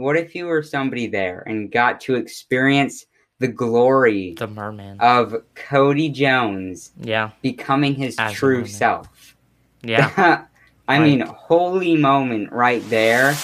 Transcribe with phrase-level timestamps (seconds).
[0.00, 3.06] what if you were somebody there and got to experience
[3.40, 4.98] the glory The merman.
[5.00, 7.30] of Cody Jones yeah.
[7.42, 9.36] becoming his As true self.
[9.82, 10.10] Yeah.
[10.88, 11.02] I Right.
[11.04, 13.34] mean, holy moment right there.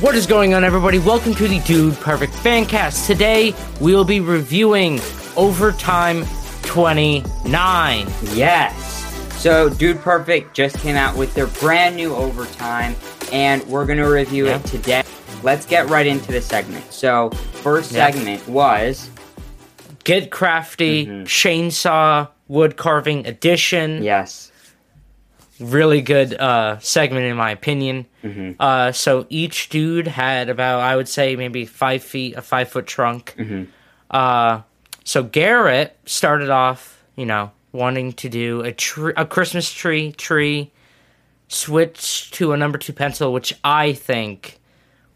[0.00, 0.98] What is going on, everybody?
[0.98, 3.06] Welcome to the Dude Perfect Fancast.
[3.06, 4.98] Today, we'll be reviewing
[5.36, 6.24] Overtime
[6.62, 8.06] 29.
[8.32, 8.74] Yes.
[9.42, 12.94] So, Dude Perfect just came out with their brand new overtime,
[13.32, 14.56] and we're going to review Yeah.
[14.56, 15.02] it today.
[15.42, 16.92] Let's get right into the segment.
[16.92, 17.30] So,
[17.62, 18.10] first Yeah.
[18.10, 19.08] segment was
[20.04, 21.24] Get Crafty, Mhm.
[21.24, 24.02] Chainsaw, Wood Carving Edition.
[24.02, 24.50] yes.
[25.60, 28.06] Really good uh, segment, in my opinion.
[28.22, 32.70] hmm Uh, so each dude had about, I would say, maybe five feet, a five
[32.70, 33.34] foot trunk.
[33.36, 33.64] hmm
[34.10, 34.62] Uh,
[35.04, 40.70] so Garrett started off, you know, wanting to do a tree, a Christmas tree tree,
[41.52, 44.60] switch to a number two pencil, which I think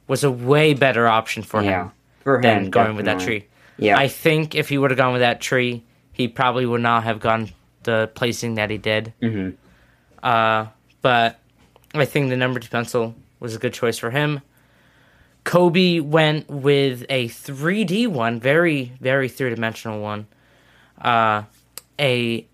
[0.08, 1.84] was a way better option for Yeah.
[1.84, 1.90] him
[2.24, 3.46] For than him, going with that tree.
[3.78, 3.96] Yeah.
[3.96, 7.20] I think if he would have gone with that tree, he probably would not have
[7.20, 7.50] gone
[7.84, 9.12] the placing that he did.
[9.22, 9.50] hmm
[10.22, 10.66] Uh,
[11.02, 11.38] but
[11.94, 14.40] I think the number two pencil was a good choice for him.
[15.44, 20.26] Coby went with a 3D one, very, very three dimensional one.
[21.00, 21.42] Uh,
[22.00, 22.46] a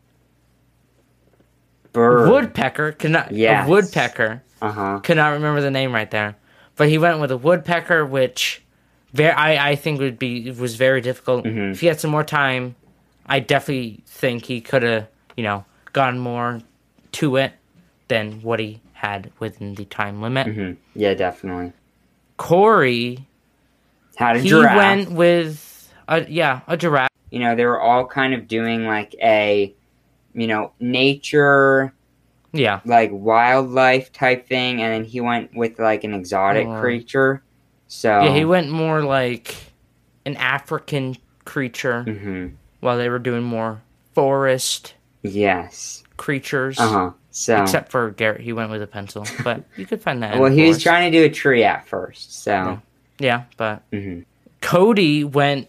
[1.92, 2.28] Bird.
[2.30, 3.66] woodpecker, cannot, Yes.
[3.66, 4.98] a woodpecker, Uh huh.
[5.02, 6.36] could not remember the name right there.
[6.76, 8.62] But he went with a woodpecker, which
[9.12, 11.44] very, I, I think would be was very difficult.
[11.44, 11.72] Mhm.
[11.72, 12.76] If he had some more time,
[13.26, 16.60] I definitely think he could have, you know, gone more
[17.12, 17.52] to it
[18.08, 20.46] than what he had within the time limit.
[20.46, 21.72] hmm Yeah, definitely.
[22.36, 23.26] Cory,
[24.16, 24.76] Had a he giraffe.
[24.76, 27.10] went with a yeah a giraffe.
[27.30, 29.74] you know, they were all kind of doing like a,
[30.34, 31.92] you know, nature,
[32.52, 36.80] Yeah, like wildlife type thing, and then he went with like an exotic Oh.
[36.80, 37.42] creature.
[37.88, 39.54] So yeah, he went more like
[40.26, 42.48] an African creature, hmm
[42.80, 43.82] while they were doing more
[44.14, 46.02] forest Yes.
[46.16, 46.78] creatures.
[46.78, 47.10] Uh huh.
[47.30, 50.34] So Except for Garrett, he went with a pencil, but you could find that.
[50.34, 52.42] in well, he was trying to do a tree at first.
[52.42, 52.78] So Yeah.
[53.18, 54.20] Yeah, but hmm
[54.62, 55.68] Cody went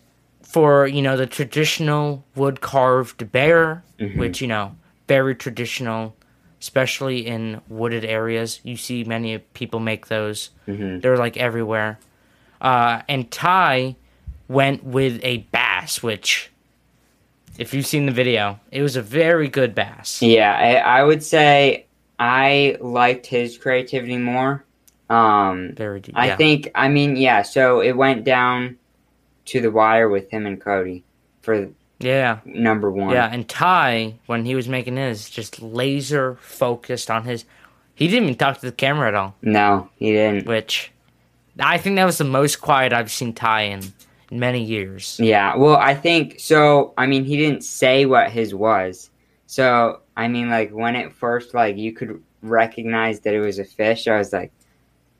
[0.52, 4.18] for you know the traditional wood carved bear, Mhm.
[4.18, 4.76] which you know
[5.08, 6.16] very traditional,
[6.60, 8.60] especially in wooded areas.
[8.64, 10.50] You see many people make those.
[10.66, 12.00] hmm They're like everywhere.
[12.60, 13.96] Uh, and Ty
[14.48, 16.52] went with a bass, which,
[17.58, 20.22] if you've seen the video, it was a very good bass.
[20.22, 21.86] yeah, I, I would say
[22.20, 24.64] I liked his creativity more.
[25.10, 26.16] Um, Very deep.
[26.18, 26.36] I yeah.
[26.38, 27.42] think, I mean, yeah.
[27.42, 28.78] So it went down
[29.52, 31.04] to the wire with him and Cody
[31.42, 31.70] for
[32.00, 32.40] Yeah.
[32.46, 33.12] number one.
[33.14, 37.46] Yeah, and Ty, when he was making his, just laser focused on his.
[37.96, 40.48] He didn't even talk to the camera at all, No, he didn't.
[40.48, 40.92] which
[41.60, 43.94] I think that was the most quiet I've seen Ty in,
[44.32, 45.20] many years.
[45.22, 46.94] Yeah, well, I think so.
[46.98, 49.10] I mean, he didn't say what his was.
[49.48, 53.66] So, I mean, like when it first, like you could recognize that it was a
[53.66, 54.08] fish.
[54.08, 54.52] I was like,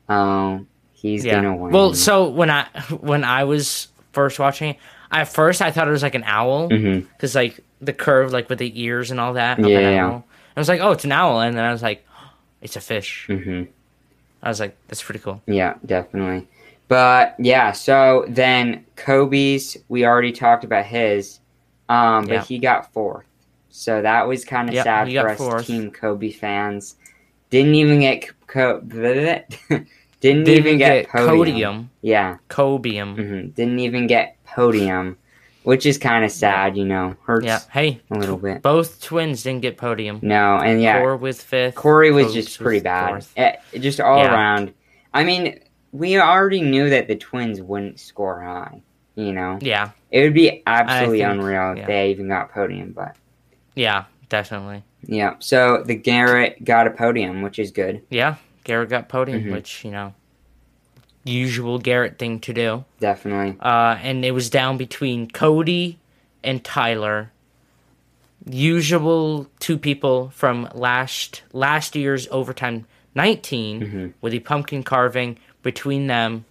[0.08, 1.34] oh, he's Yeah.
[1.34, 1.70] gonna win.
[1.72, 2.64] Well, so when I
[3.00, 4.76] when I was first watching it,
[5.10, 8.58] at first I thought it was like an owl because like the curve, like with
[8.58, 9.58] the ears and all that.
[9.58, 10.06] of an Yeah.
[10.06, 10.24] owl.
[10.56, 12.06] I was like, oh, it's an owl, and then I was like,
[12.62, 13.26] it's a fish.
[13.26, 13.64] hmm
[14.42, 15.40] I was like, that's pretty cool.
[15.46, 16.48] yeah, definitely.
[16.88, 21.38] But yeah, so then Coby's, we already talked about his,
[21.88, 22.44] um, but Yeah.
[22.44, 23.24] he got fourth.
[23.70, 25.66] So that was kind of Yep, sad for us fourth.
[25.66, 26.96] Team Coby fans.
[27.50, 28.80] Didn't even get co-
[30.22, 31.36] didn't, Didn't even get, podium.
[31.36, 32.36] podium, Yeah.
[32.48, 33.14] cobium.
[33.16, 35.18] hmm Didn't even get podium,
[35.64, 37.16] which is kind of sad, you know.
[37.26, 37.58] Hurts Yeah.
[37.70, 38.62] Hey, a little bit.
[38.62, 40.20] both twins didn't get podium.
[40.22, 41.74] No, and yeah, Four with fifth.
[41.74, 43.08] Cory was just pretty bad.
[43.10, 43.32] fourth.
[43.36, 44.32] Eh, just all Yeah.
[44.32, 44.72] around.
[45.12, 45.58] I mean,
[45.92, 48.80] we already knew that the twins wouldn't score high.
[49.14, 51.86] You know, Yeah, it would be absolutely think- unreal if yeah.
[51.86, 52.92] they even got podium.
[52.96, 53.14] But
[53.74, 54.84] yeah, definitely.
[55.04, 58.00] yeah, so the Garrett got a podium, which is good.
[58.08, 59.52] Yeah, Garrett got podium, Mhm.
[59.52, 60.14] which you know,
[61.24, 62.84] usual Garrett thing to do.
[63.00, 63.56] Definitely.
[63.60, 65.98] Uh, and it was down between Cody
[66.44, 67.30] and Tyler.
[68.44, 74.12] Usual two people from last last year's overtime 19 Mhm.
[74.20, 76.44] with the pumpkin carving between them.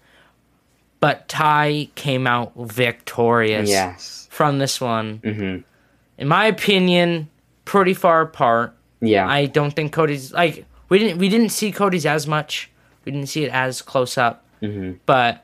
[1.02, 4.28] But Ty came out victorious Yes.
[4.32, 5.20] from this one.
[5.24, 5.58] hmm
[6.18, 7.28] In my opinion,
[7.66, 8.74] pretty far apart.
[9.02, 9.28] Yeah.
[9.28, 12.70] I don't think Cody's like we didn't we didn't see Cody's as much.
[13.06, 15.44] We didn't see it as close up, hmm but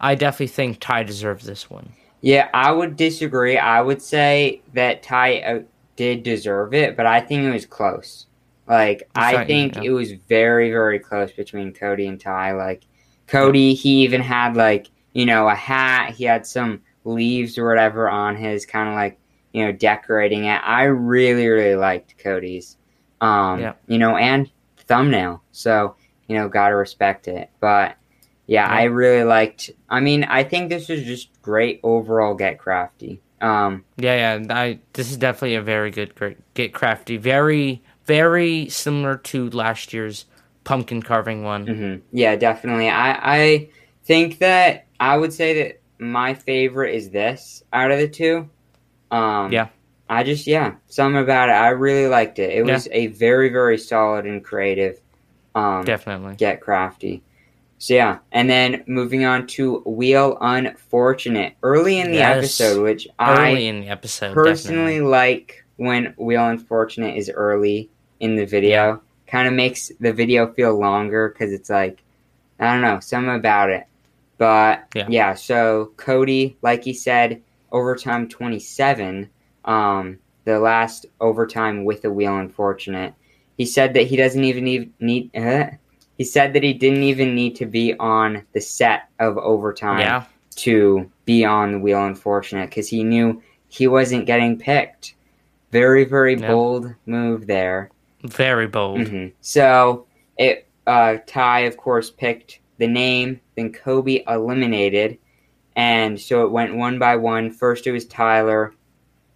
[0.00, 1.92] I definitely think Ty deserves this one.
[2.20, 3.56] Yeah, I would disagree.
[3.56, 5.60] I would say that Ty uh,
[5.94, 8.26] did deserve it, but I think it was close.
[8.66, 9.82] Like I Sorry, think yeah.
[9.84, 12.52] it was very very close between Cody and Ty.
[12.52, 12.82] Like
[13.28, 16.10] Cody, he even had like you know a hat.
[16.10, 19.16] He had some leaves or whatever on his, kind of like
[19.52, 20.60] you know decorating it.
[20.64, 22.76] I really really liked Cody's,
[23.20, 23.74] um, Yeah.
[23.86, 24.50] you know, and
[24.86, 25.42] thumbnail.
[25.52, 25.96] So
[26.28, 27.50] you know, gotta respect it.
[27.60, 27.96] But
[28.46, 29.70] yeah, I really liked.
[29.88, 32.34] I mean, I think this is just great overall.
[32.34, 33.20] Get crafty.
[33.40, 34.54] Um, Yeah, yeah.
[34.54, 37.16] I this is definitely a very good great get crafty.
[37.16, 40.26] Very very similar to last year's
[40.64, 41.66] pumpkin carving one.
[41.66, 42.88] hmm Yeah, definitely.
[42.88, 43.68] I I
[44.04, 48.48] think that I would say that my favorite is this out of the two.
[49.10, 49.68] Um, Yeah.
[50.08, 51.52] I just yeah, something about it.
[51.52, 52.50] I really liked it.
[52.50, 52.74] It Yeah.
[52.74, 55.00] was a very very solid and creative.
[55.54, 56.36] Um, Definitely.
[56.36, 57.22] get crafty.
[57.78, 62.38] So yeah, and then moving on to Wheel Unfortunate early in the Yes.
[62.38, 65.00] episode, which I in the episode, personally definitely.
[65.10, 69.02] like when Wheel Unfortunate is early in the video.
[69.26, 72.04] Kind of makes the video feel longer because it's like,
[72.60, 73.84] I don't know, something about it.
[74.38, 75.06] But Yeah.
[75.08, 77.42] yeah, so Cody, like he said,
[77.72, 79.28] overtime 27,
[79.66, 83.14] um, the last overtime with the Wheel Unfortunate.
[83.56, 85.70] He said that he doesn't even need, need uh,
[86.16, 90.24] he said that he didn't even need to be on the set of overtime Yeah,
[90.56, 95.14] to be on the wheel unfortunate because he knew he wasn't getting picked
[95.72, 96.48] very very Yeah.
[96.48, 97.90] bold move there
[98.24, 99.08] very bold.
[99.08, 100.06] hmm so
[100.38, 105.18] it uh ty of course picked the name then coby eliminated
[105.74, 108.72] and so it went one by one first it was tyler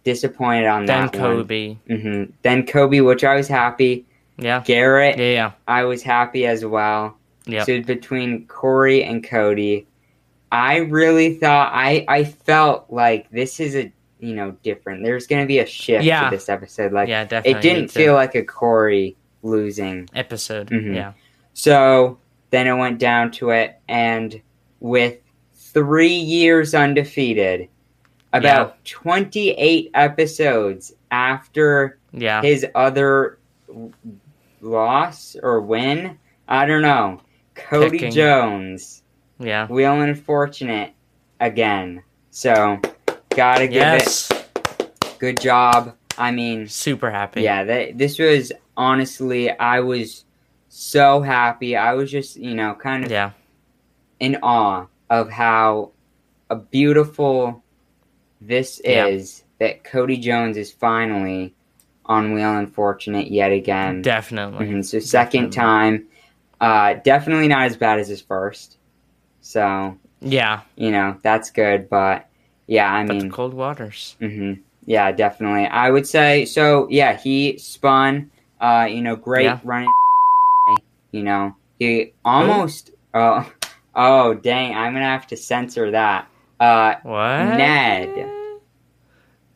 [0.03, 1.45] disappointed on Then that one.
[1.45, 1.77] Coby.
[1.87, 4.05] hmm then coby which i was happy
[4.37, 4.63] Yeah.
[4.65, 5.51] garrett Yeah, yeah.
[5.67, 7.63] i was happy as well Yeah.
[7.63, 9.87] so between Cory and Cody,
[10.51, 15.03] I really thought I I felt like this is a you know different.
[15.03, 16.29] There's gonna be a shift Yeah.
[16.29, 16.91] to this episode.
[16.93, 17.59] Like yeah, definitely.
[17.59, 20.07] it didn't feel like a Cory losing.
[20.13, 20.69] episode.
[20.69, 20.93] Mhm.
[20.95, 21.13] Yeah.
[21.53, 22.19] So
[22.51, 24.39] then it went down to it, and
[24.79, 25.17] with
[25.55, 27.69] three years undefeated,
[28.33, 32.41] about 28 episodes after Yeah.
[32.41, 33.37] his other
[34.61, 36.17] loss or win,
[36.47, 37.21] I don't know.
[37.55, 38.09] Cody.
[38.09, 39.03] Jones,
[39.39, 39.67] Yeah.
[39.67, 40.91] Wheel Unfortunate
[41.39, 42.03] again.
[42.31, 42.79] So,
[43.29, 44.31] gotta give Yes.
[44.31, 44.47] it
[45.19, 45.95] good job.
[46.17, 47.41] I mean, Super happy.
[47.41, 50.25] yeah, that, this was honestly, I was
[50.69, 51.75] so happy.
[51.75, 53.31] I was just, you know, kind of Yeah.
[54.19, 55.91] in awe of how
[56.49, 57.63] a beautiful
[58.41, 59.05] this Yeah.
[59.05, 61.53] is that Cody Jones is finally
[62.05, 64.01] on Wheel Unfortunate yet again.
[64.01, 64.65] Definitely.
[64.65, 65.55] Mhm, So second Definitely.
[65.55, 66.07] time,
[66.59, 68.77] uh, definitely not as bad as his first.
[69.41, 70.61] So Yeah.
[70.75, 72.27] you know that's good, but
[72.67, 74.15] yeah, I mean, cold waters.
[74.19, 74.53] hmm
[74.85, 75.67] yeah, definitely.
[75.67, 76.87] I would say so.
[76.89, 78.31] Yeah, he spun.
[78.59, 79.59] Uh, you know, great Yeah.
[79.63, 79.89] running.
[81.11, 82.91] You know, he almost.
[83.13, 83.51] Oh,
[83.95, 84.73] oh, dang!
[84.75, 86.27] I'm gonna have to censor that.
[86.61, 87.57] Uh, What?
[87.57, 88.29] Ned.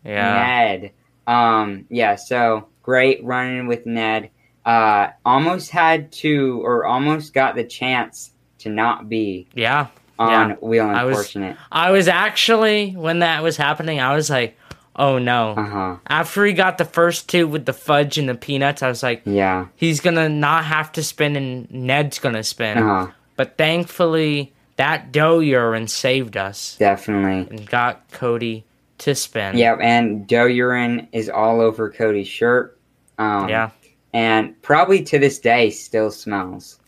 [0.04, 0.34] Yeah.
[0.82, 0.92] Ned.
[1.28, 4.30] Um, yeah, so great running with Ned.
[4.66, 9.88] Uh, almost had to, or almost got the chance to not be Yeah.
[10.18, 10.56] on Yeah.
[10.62, 11.36] Wheel I was-
[11.72, 14.58] I was actually when that was happening, I was like,
[14.96, 15.96] "Oh no!" Uh huh.
[16.08, 19.22] After he got the first two with the fudge and the peanuts, I was like,
[19.26, 19.66] Yeah.
[19.76, 23.12] "He's gonna not have to spin, and Ned's gonna spin." Uh huh.
[23.36, 27.48] But thankfully, that doe urine saved us Definitely.
[27.58, 28.66] and got Cody
[29.00, 29.58] to spin.
[29.58, 29.80] Yep.
[29.82, 32.78] And doe urine is all over Cody's shirt.
[33.18, 33.70] Um, Yeah.
[34.14, 36.80] And probably to this day still smells.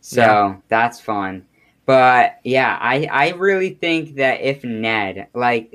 [0.00, 0.56] So Yeah.
[0.68, 1.44] that's fun.
[1.86, 5.74] But yeah, I, I really think that if Ned, like,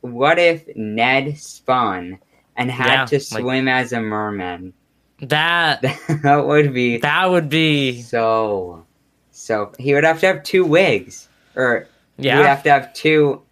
[0.00, 2.18] what if Ned spun
[2.56, 4.72] and had Yeah, to like- swim as a merman?
[5.20, 5.82] That
[6.22, 8.85] that would be that would be so,
[9.46, 9.72] so.
[9.78, 11.28] He would have to have two wigs.
[11.54, 11.86] Or
[12.18, 13.42] he would have to have two,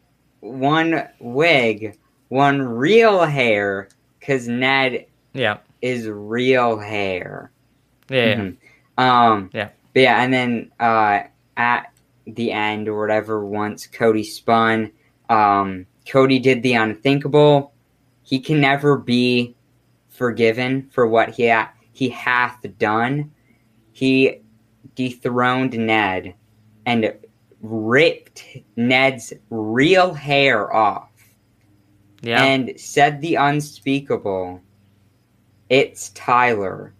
[0.41, 1.97] one wig,
[2.29, 5.59] one real hair, because Ned Yeah.
[5.81, 7.51] is real hair.
[8.11, 8.25] Yeah.
[8.27, 8.35] yeah.
[8.37, 8.57] Mhm.
[8.99, 9.69] Um, Yeah.
[9.95, 11.21] But yeah, and then uh,
[11.57, 11.93] at
[12.27, 14.91] the end or whatever, once Cody spun,
[15.29, 17.73] um, Cody did the unthinkable.
[18.23, 19.55] He can never be
[20.09, 23.31] forgiven for what he ha- he hath done.
[23.93, 24.41] He
[24.95, 26.35] dethroned Ned
[26.87, 27.15] and
[27.63, 28.45] ripped
[28.77, 31.11] Ned's real hair off
[32.23, 32.43] Yeah.
[32.45, 34.61] and said the unspeakable.
[35.71, 36.93] It's Tyler.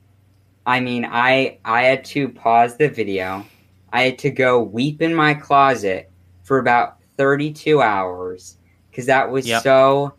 [0.67, 3.45] I mean, I I had to pause the video.
[3.93, 6.11] I had to go weep in my closet
[6.43, 8.57] for about 32 hours
[8.93, 9.63] cuz that was Yep.
[9.63, 10.15] so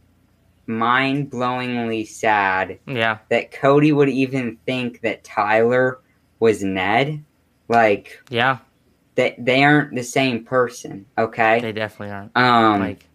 [0.67, 3.17] mind blowingly sad Yeah.
[3.29, 5.99] that Cody would even think that Tyler
[6.39, 7.23] was Ned.
[7.67, 8.59] Like Yeah.
[9.15, 11.05] they they aren't the same person.
[11.17, 11.59] Okay.
[11.61, 12.31] They definitely aren't.
[12.35, 12.79] Um.
[12.81, 13.05] like,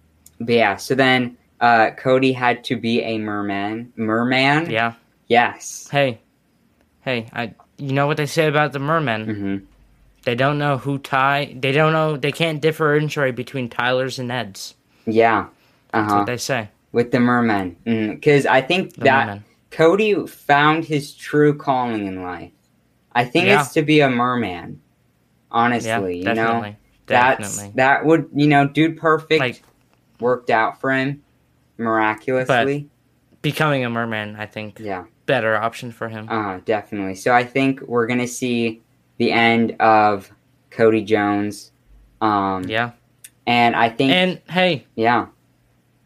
[0.40, 0.76] but yeah.
[0.76, 3.92] So then, uh, Cody had to be a merman.
[3.97, 4.71] Merman.
[4.71, 4.95] yeah.
[5.28, 5.88] Yes.
[5.90, 6.19] Hey.
[7.02, 9.25] Hey, I you know what they say about the mermen?
[9.25, 9.57] hmm
[10.25, 14.75] They don't know who Ty they don't know they can't differentiate between Tyler's and Ed's.
[15.07, 15.47] Yeah.
[15.95, 16.19] Uh That's huh.
[16.19, 16.69] what they say.
[16.92, 17.76] With the merman.
[17.85, 19.45] Because I think The that mermen.
[19.71, 22.50] Cody found his true calling in life.
[23.14, 23.61] I think Yeah.
[23.62, 24.81] it's to be a merman.
[24.81, 26.35] Yeah, Honestly, you know.
[26.35, 26.76] definitely.
[27.07, 27.73] That's definitely.
[27.76, 29.62] that would you know, dude perfect Like
[30.21, 31.23] worked out for him
[31.76, 32.88] miraculously.
[33.43, 35.05] becoming a merman, I think yeah.
[35.26, 36.29] better option for him.
[36.29, 37.14] Uh definitely.
[37.17, 38.81] So I think we're gonna see
[39.19, 40.31] the end of
[40.71, 41.73] Cody Jones.
[42.21, 42.93] Um yeah.
[43.47, 45.26] and I think And hey, yeah.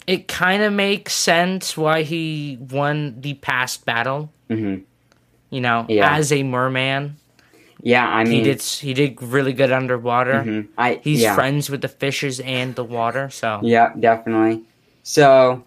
[0.06, 4.32] it kind of makes sense why he won the past battle.
[4.48, 4.76] hmm
[5.54, 6.12] You know, Yeah.
[6.12, 7.16] as a merman,
[7.80, 10.42] Yeah, I mean he did he did really good underwater.
[10.44, 10.68] mhm.
[10.76, 11.34] I He's yeah.
[11.36, 14.64] friends with the fishes and the water, so Yeah, definitely.
[15.04, 15.62] So,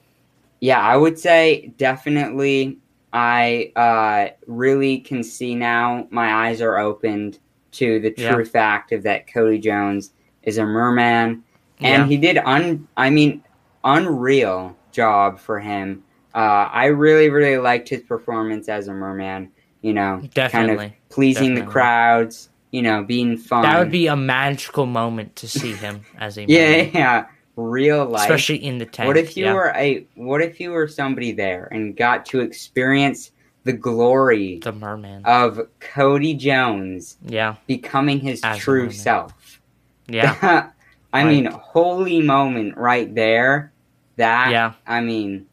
[0.59, 2.79] yeah, I would say definitely.
[3.13, 6.05] I uh, really can see now.
[6.11, 7.39] My eyes are opened
[7.79, 8.33] to the Yeah.
[8.35, 10.11] true fact of that Cody Jones
[10.43, 11.43] is a merman,
[11.79, 12.05] and Yeah.
[12.07, 12.87] he did un.
[12.97, 13.41] I mean,
[13.85, 16.03] unreal job for him.
[16.35, 19.49] Uh, I really, really liked his performance as a merman.
[19.81, 22.49] You know, kind of pleasing the crowds.
[22.71, 23.63] You know, being fun.
[23.63, 28.23] That would be a magical moment to see him as a yeah, yeah, real life.
[28.23, 29.07] especially in the tank.
[29.07, 29.53] What if you yeah.
[29.53, 33.31] were a what if you were somebody there and got to experience
[33.63, 35.23] the glory the merman?
[35.25, 39.61] of Cody Jones yeah, becoming his As true self?
[40.09, 40.35] yeah,
[41.13, 43.71] I Like- mean, holy moment right there.
[44.17, 44.73] That yeah.
[44.85, 45.45] I mean,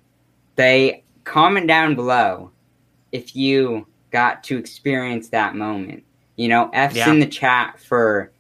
[0.56, 2.50] they comment down below
[3.12, 6.04] if you got to experience that moment.
[6.36, 7.10] You know, F's Yeah.
[7.10, 8.30] in the chat for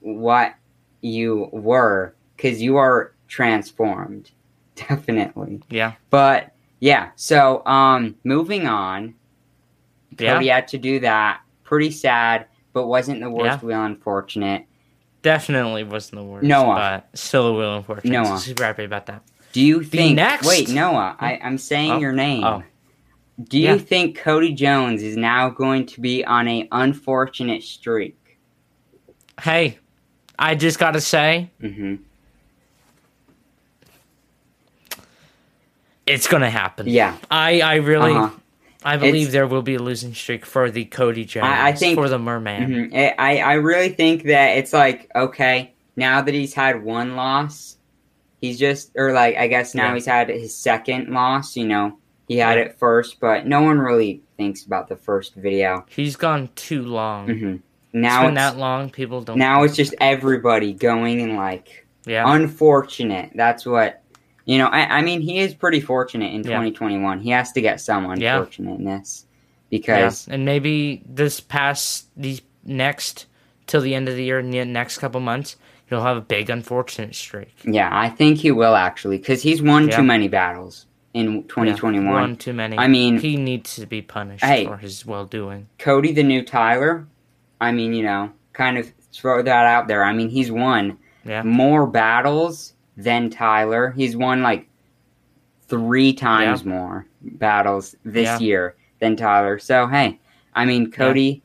[0.00, 0.54] what
[1.00, 4.30] you were, because you are transformed.
[4.76, 5.62] Definitely.
[5.70, 5.94] Yeah.
[6.10, 9.14] But yeah, so um moving on.
[10.18, 10.34] Yeah.
[10.34, 11.40] Cody had to do that.
[11.64, 14.66] Pretty sad, but wasn't the worst wheel unfortunate.
[15.22, 16.44] Definitely wasn't the worst.
[16.44, 16.74] Noah.
[17.12, 18.12] But still a wheel unfortunate.
[18.12, 18.38] Noah.
[18.38, 19.22] Super happy about that.
[19.52, 21.98] Do you think next- wait, Noah, I, I'm saying Oh.
[21.98, 22.44] your name.
[22.44, 22.62] Oh.
[23.42, 23.78] Do you Yeah.
[23.78, 28.16] think Cody Jones is now going to be on a unfortunate streak?
[29.42, 29.78] Hey,
[30.38, 31.96] I just gotta say, hmm
[36.06, 36.86] it's gonna happen.
[36.88, 37.16] Yeah.
[37.30, 38.30] I, I really, Uh-huh.
[38.84, 41.46] I believe It's- there will be a losing streak for the Cody Jones.
[41.46, 42.90] I- I think- for the Merman.
[42.90, 47.78] hmm I, I really think that it's like, okay, now that he's had one loss,
[48.42, 49.94] he's just, or like, I guess now Yeah.
[49.94, 51.96] he's had his second loss, you know,
[52.28, 55.84] he had it first, but no one really thinks about the first video.
[55.88, 57.26] He's gone too long.
[57.28, 57.62] hmm It's
[57.92, 58.90] Now been it's, that long.
[58.90, 59.38] People don't.
[59.38, 63.30] now it's just everybody going and like, yeah, unfortunate.
[63.34, 64.02] That's what
[64.44, 64.66] you know.
[64.66, 66.58] I, I mean, he is pretty fortunate in Yeah.
[66.58, 67.20] 2021.
[67.20, 68.36] He has to get some Yeah.
[68.38, 69.78] unfortunateness yeah.
[69.78, 73.26] because And maybe this past these next
[73.66, 76.50] till the end of the year, in the next couple months, he'll have a big
[76.50, 77.54] unfortunate streak.
[77.64, 79.96] yeah, I think he will actually because he's won Yeah.
[79.98, 82.12] too many battles in Yeah, 2021.
[82.12, 82.76] one too many.
[82.78, 84.66] I mean- he needs to be punished Hey.
[84.66, 85.68] for his well doing.
[85.78, 87.06] Cody, the new Tyler.
[87.60, 90.04] I mean, you know, kind of throw that out there.
[90.04, 91.42] I mean, he's won Yeah.
[91.42, 93.92] more battles than Tyler.
[93.96, 94.68] He's won like
[95.66, 98.38] three times more battles this Yeah.
[98.40, 99.58] year than Tyler.
[99.58, 100.18] So hey,
[100.54, 101.42] I mean Cody,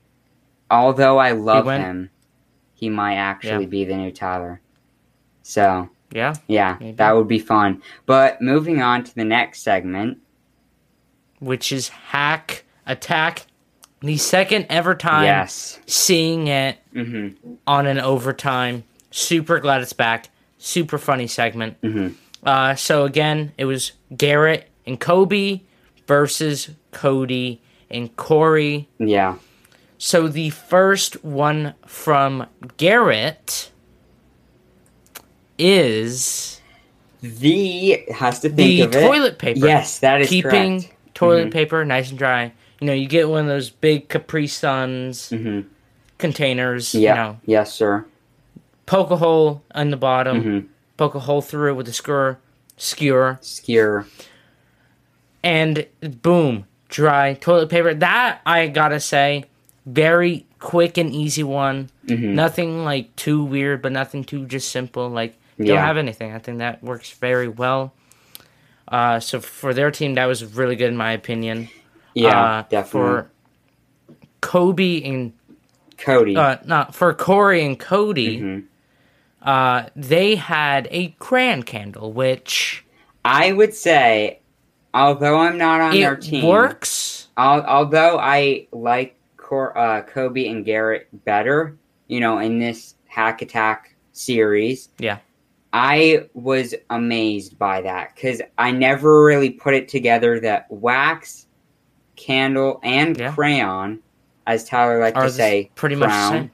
[0.70, 2.10] although I love went- him,
[2.74, 3.70] he might actually Yeah.
[3.70, 4.62] be the new Tyler.
[5.42, 6.34] So Yeah.
[6.48, 6.96] yeah, Maybe.
[6.98, 7.82] that would be fun.
[8.06, 10.18] But moving on to the next segment.
[11.40, 13.46] Which is hack attack.
[14.02, 15.80] The second ever time yes.
[15.86, 17.30] seeing it hmm
[17.68, 18.84] on an overtime.
[19.12, 20.30] Super glad it's back.
[20.58, 21.78] Super funny segment.
[21.82, 22.10] hmm
[22.44, 25.62] Uh, so again, it was Garrett and Coby
[26.08, 27.62] versus Cody
[27.92, 28.88] and Cory.
[28.98, 29.36] Yeah.
[29.98, 32.48] So the first one from
[32.78, 33.69] Garrett
[35.60, 36.62] is
[37.22, 39.02] The has to think the of it.
[39.06, 39.60] toilet paper.
[39.60, 40.96] Yes, that is keeping correct.
[41.16, 41.52] toilet Mhm.
[41.52, 42.54] paper nice and dry.
[42.80, 45.62] You know, you get one of those big Capri Suns hmm
[46.18, 46.94] containers.
[46.96, 47.10] Yeah.
[47.10, 48.06] You know, Yes, sir.
[48.86, 50.60] poke a hole in the bottom, hmm
[50.98, 52.40] poke a hole through it with a skewer,
[52.78, 54.06] skewer, Skewer.
[55.44, 55.86] and
[56.22, 57.94] boom, dry toilet paper.
[57.94, 59.46] That I gotta say,
[59.86, 61.90] very quick and easy one.
[62.08, 65.10] hmm Nothing like too weird, but nothing too just simple.
[65.10, 65.86] Like don't Yeah.
[65.86, 66.34] have anything.
[66.34, 67.94] I think that works very well.
[68.88, 71.70] Uh, so for their team, that was really good in my opinion.
[72.16, 72.90] Yeah, Uh, definitely.
[72.90, 73.32] For
[74.42, 75.34] Coby and
[75.98, 76.36] Cody.
[76.36, 78.64] uh, not for Cory and Cody, Mhm.
[79.44, 82.84] uh, they had a crayon candle, which
[83.26, 84.40] I would say,
[84.94, 87.28] although I'm not on their team, works.
[87.38, 91.76] al- although I like Cor- uh, Coby and Garrett better,
[92.08, 94.90] you know, in this Hack Attack series.
[94.98, 95.18] Yeah.
[95.74, 101.46] I was amazed by that because I never really put it together that wax,
[102.16, 103.32] candle, and Yeah.
[103.34, 104.00] crayon,
[104.48, 106.32] as Tyler liked Are to say, pretty much crown.
[106.32, 106.52] same.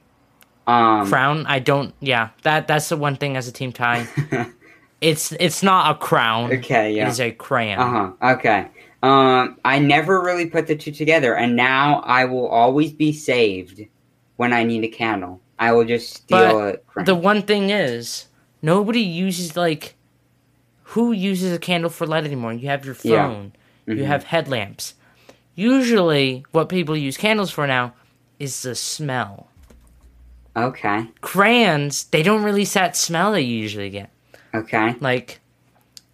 [0.66, 1.94] Um, Crown, I don't.
[2.00, 4.06] Yeah, that that's the one thing as a team tie.
[5.02, 6.50] It's it's not a crown.
[6.54, 7.06] okay, yeah.
[7.08, 7.78] is a crayon.
[7.78, 8.32] Uh huh.
[8.32, 8.66] Okay.
[9.02, 13.82] Um, I never really put the two together, and now I will always be saved
[14.36, 15.38] when I need a candle.
[15.58, 17.04] I will just steal a crayon.
[17.04, 18.28] The one thing is,
[18.66, 19.94] nobody uses like.
[20.90, 22.52] Who uses a candle for light anymore?
[22.52, 23.28] You have your Yeah.
[23.28, 23.52] phone.
[23.86, 24.04] You mm-hmm.
[24.04, 24.94] have headlamps.
[25.54, 27.94] Usually, what people use candles for now
[28.38, 29.48] is the smell.
[30.54, 31.08] Okay.
[31.20, 34.10] Crayons, they don't release that smell that you usually get,
[34.54, 34.94] Okay.
[35.00, 35.40] like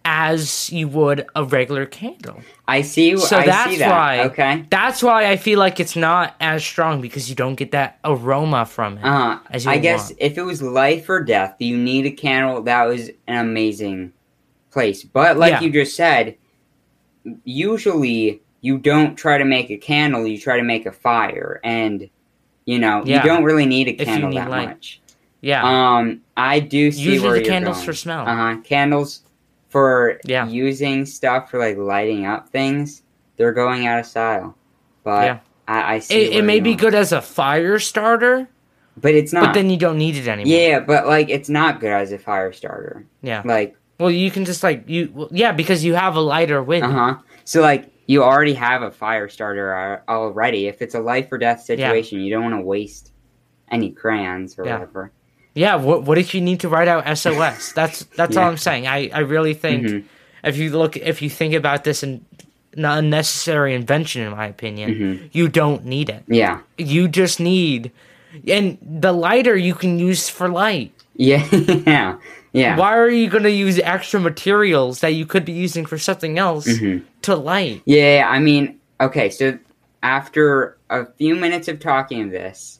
[0.05, 2.41] as you would a regular candle.
[2.67, 3.15] I see.
[3.17, 3.89] So I that's see that.
[3.89, 4.65] why- Okay.
[4.69, 8.65] That's why I feel like it's not as strong because you don't get that aroma
[8.65, 9.03] from it.
[9.05, 10.17] Uh, As you I guess want.
[10.21, 12.61] if it was life or death, you need a candle.
[12.63, 14.11] That was an amazing
[14.71, 15.03] place.
[15.03, 15.61] But like Yeah.
[15.61, 16.35] you just said,
[17.45, 20.25] usually you don't try to make a candle.
[20.27, 22.09] You try to make a fire, and
[22.65, 23.23] you know Yeah.
[23.23, 24.67] you don't really need a candle need that light.
[24.69, 25.01] much.
[25.41, 25.63] yeah.
[25.97, 27.85] Um, I do see Usually where the you're candles going.
[27.85, 28.27] for smell.
[28.27, 28.57] Uh huh.
[28.63, 29.22] Candles
[29.73, 30.47] for Yeah.
[30.47, 33.01] using stuff for like lighting up things.
[33.37, 34.55] They're going out of style.
[35.03, 35.39] But Yeah.
[35.67, 36.15] I, I see.
[36.15, 38.47] it, it may be good as a fire starter,
[39.01, 39.45] but it's not.
[39.47, 40.53] but then you don't need it anymore.
[40.55, 43.03] yeah, but like it's not good as a fire starter.
[43.23, 43.41] Yeah.
[43.43, 45.09] Like Well, you can just like you.
[45.13, 46.83] Well, yeah, because you have a lighter with.
[46.83, 47.15] uh huh.
[47.45, 50.67] So like you already have a fire starter already.
[50.67, 53.11] If it's a life or death situation, you don't want to waste
[53.71, 54.73] any crayons or Yeah.
[54.73, 55.11] whatever.
[55.53, 55.75] Yeah.
[55.75, 57.71] What What if you need to write out SOS?
[57.73, 58.87] That's that's all I'm saying.
[58.87, 60.03] I I really think Mhm.
[60.43, 62.25] if you look if you think about this and
[62.75, 65.29] not unnecessary invention in my opinion, Mhm.
[65.31, 66.23] you don't need it.
[66.27, 66.59] Yeah.
[66.77, 67.91] You just need.
[68.47, 70.91] And the lighter you can use for light.
[71.15, 71.45] Yeah.
[71.85, 72.15] yeah.
[72.51, 72.77] Yeah.
[72.77, 76.37] Why are you going to use extra materials that you could be using for something
[76.39, 77.01] else Mhm.
[77.23, 77.81] to light?
[77.85, 79.57] Yeah, I mean, okay, so
[80.01, 82.79] after a few minutes of talking this,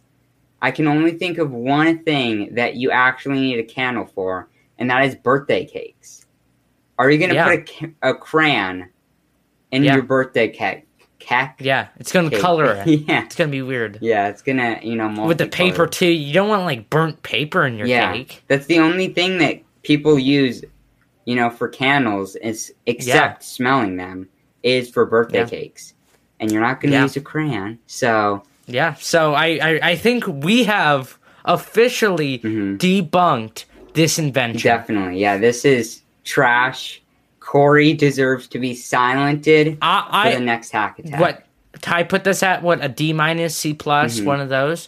[0.64, 4.48] I can only think of one thing that you actually need a candle for,
[4.80, 6.26] and that is birthday cakes.
[6.98, 7.58] Are you gonna Yeah.
[7.58, 7.70] put
[8.02, 8.90] a, a crayon
[9.72, 9.96] in Yeah.
[9.96, 10.88] your birthday cake?
[11.20, 11.50] Cake?
[11.60, 12.42] Yeah, it's going to Cake.
[12.42, 12.88] color it.
[13.08, 13.98] yeah, It's going to be weird.
[14.02, 17.66] yeah, it's gonna, you know, With the paper too, you don't want like burnt paper
[17.66, 18.12] in your Yeah.
[18.14, 18.44] cake.
[18.50, 20.64] That's the only thing that people use,
[21.26, 24.28] you know, for candles is except smelling them
[24.64, 25.46] is for birthday Yeah.
[25.46, 25.94] cakes,
[26.42, 27.04] and you're not gonna Yeah.
[27.04, 28.44] use a crayon, so.
[28.66, 32.78] Yeah, so I, I, I think we have officially mhm.
[32.78, 34.62] debunked this invention.
[34.70, 35.38] Definitely, yeah.
[35.38, 37.02] This is trash.
[37.40, 41.20] Cory deserves to be silented I, for the next hack attack.
[41.20, 41.46] what
[41.82, 44.26] Ty put this at what a D minus C plus Mhm.
[44.26, 44.88] one of those.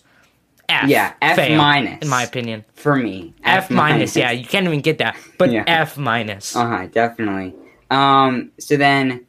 [0.70, 2.00] F, Yeah, F minus.
[2.02, 2.64] in my opinion.
[2.74, 3.34] for me?
[3.44, 5.64] F, minus, yeah, you can't even get that, but Yeah.
[5.68, 6.56] F minus.
[6.56, 6.88] Uh huh.
[6.92, 7.54] Definitely.
[7.92, 8.52] Um.
[8.58, 9.26] So then,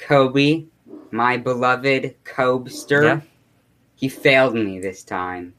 [0.00, 0.66] Coby,
[1.12, 3.20] my beloved Cobster, Yeah.
[4.02, 5.54] He failed me this time.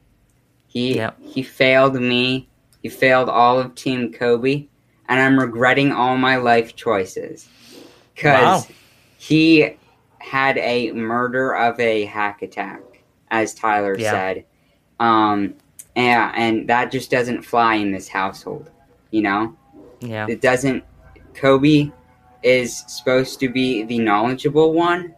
[0.68, 1.18] He Yep.
[1.22, 2.50] he failed me.
[2.82, 4.68] He failed all of Team Coby,
[5.08, 7.48] and I'm regretting all my life choices
[8.14, 8.76] because Wow.
[9.16, 9.78] he
[10.20, 12.82] had a murder of a hack attack,
[13.32, 14.12] as Tyler Yeah.
[14.12, 14.46] said.
[15.00, 15.54] Um,
[15.96, 18.70] yeah, and that just doesn't fly in this household.
[19.12, 19.58] You know,
[20.02, 20.84] Yeah, it doesn't.
[21.34, 21.94] Coby
[22.44, 25.16] is supposed to be the knowledgeable one,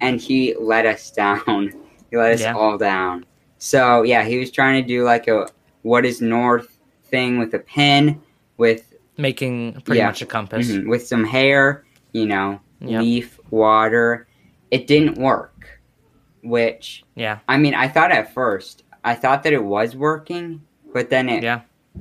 [0.00, 1.74] and he let us down.
[2.14, 2.54] He let us Yeah.
[2.54, 3.24] all down.
[3.58, 5.48] So yeah, he was trying to do like a
[5.82, 8.20] what is north thing with a pin,
[8.56, 10.06] with making pretty Yeah.
[10.06, 10.68] much a compass.
[10.70, 13.00] mhm, with some hair, you know, Yep.
[13.02, 14.26] leaf, water.
[14.70, 15.80] It didn't work.
[16.42, 20.60] Which Yeah, I mean, I thought at first, I thought that it was working,
[20.92, 21.60] but then it yeah,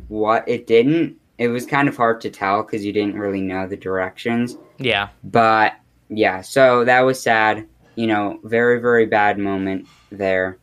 [0.09, 1.15] what it didn't.
[1.39, 4.57] It was kind of hard to tell because you didn't really know the directions.
[4.77, 5.73] yeah, But
[6.09, 7.65] yeah, so that was sad.
[7.95, 10.57] You know, very very bad moment there.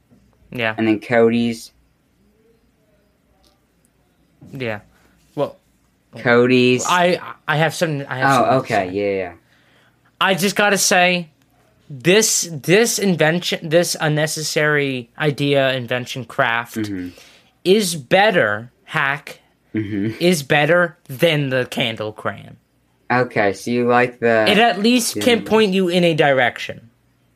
[0.50, 1.72] yeah, And then Cody's
[4.52, 4.80] yeah.
[5.34, 5.56] Well,
[6.18, 6.84] Cody's.
[6.88, 8.04] I I have some.
[8.08, 9.32] I have oh, okay, yeah, yeah.
[10.20, 11.28] I just gotta say,
[11.88, 17.12] this this invention, this unnecessary idea, invention, craft Mhm.
[17.64, 18.72] is better.
[18.84, 19.38] Hack
[19.72, 20.20] Mhm.
[20.20, 22.56] is better than the candle crayon.
[23.08, 26.89] Okay, so you like the It at least can point you in a direction.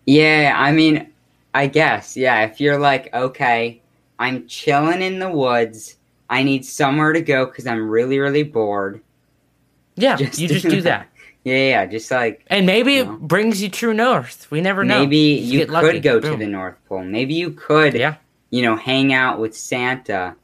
[0.07, 1.11] Yeah, I mean,
[1.55, 3.81] I guess, yeah, if you're like, okay,
[4.19, 5.97] I'm chilling in the woods,
[6.29, 9.01] I need somewhere to go because I'm really, really bored.
[9.97, 11.09] Yeah, Just you just do that.
[11.47, 13.13] Yeah, yeah, just like And maybe No.
[13.17, 14.51] it brings you true north.
[14.51, 15.01] We never know.
[15.01, 16.01] maybe you get could lucky.
[16.01, 17.05] go to the North Pole.
[17.05, 18.15] Maybe you could, Yeah.
[18.49, 20.37] you know, hang out with Santa,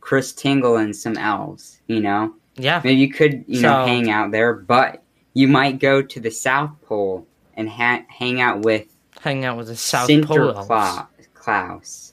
[0.00, 2.32] Chris Tingle, and some elves, you know?
[2.54, 2.80] Yeah.
[2.84, 6.70] Maybe you could, you know, hang out there, but you might go to the South
[6.86, 8.86] Pole and ha- hang out with
[9.24, 11.08] Hang out with the South Pole elves.
[11.32, 12.12] Klaus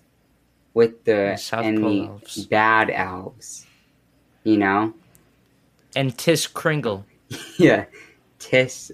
[0.74, 2.46] with the The South and Pole the elves.
[2.46, 3.66] bad elves.
[4.46, 4.94] You know?
[5.94, 7.06] And Tis Kringle.
[7.58, 7.84] yeah.
[8.40, 8.94] Tis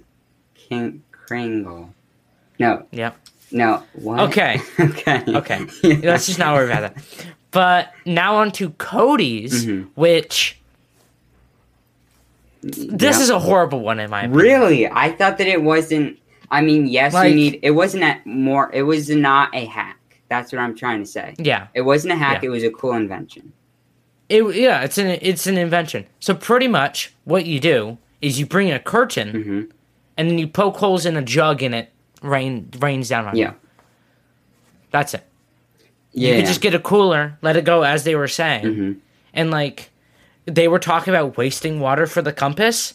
[0.55, 1.93] King Kringle.
[2.59, 3.15] No, Yep.
[3.51, 4.19] no, what?
[4.21, 4.59] Okay.
[4.79, 5.23] okay.
[5.27, 5.65] Okay.
[5.83, 5.97] Yeah.
[6.11, 7.03] Let's just not worry about that.
[7.51, 9.89] But now on to Cody's, Mhm.
[9.93, 10.59] which
[12.63, 13.23] this Yeah.
[13.23, 14.39] is a horrible one in my opinion.
[14.39, 14.87] Really?
[14.89, 16.17] I thought that it wasn't
[16.49, 19.99] I mean, yes, Like- you need it wasn't a more it was not a hack.
[20.29, 21.35] That's what I'm trying to say.
[21.37, 21.67] Yeah.
[21.73, 22.47] It wasn't a hack, Yeah.
[22.47, 23.53] it was a cool invention.
[24.29, 26.05] It, yeah, it's an it's an invention.
[26.19, 29.61] So pretty much what you do is you bring a curtain hmm
[30.17, 31.91] and then you poke holes in a jug and it
[32.23, 33.43] rain rains down on you.
[33.43, 33.53] Yeah.
[34.91, 35.23] That's it.
[36.13, 36.29] Yeah.
[36.31, 38.65] You could just get a cooler, let it go as they were saying.
[38.73, 38.91] hmm
[39.33, 39.89] And like
[40.45, 42.93] they were talking about wasting water for the compass.